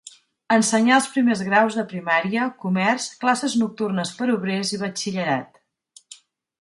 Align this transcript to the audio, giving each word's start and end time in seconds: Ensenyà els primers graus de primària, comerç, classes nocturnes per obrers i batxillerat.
Ensenyà 0.53 0.95
els 1.01 1.09
primers 1.17 1.43
graus 1.49 1.77
de 1.81 1.83
primària, 1.91 2.47
comerç, 2.65 3.05
classes 3.25 3.59
nocturnes 3.65 4.15
per 4.23 4.33
obrers 4.37 4.73
i 4.79 4.81
batxillerat. 4.87 5.65